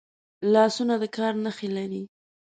[0.53, 2.03] لاسونه د کار نښې لري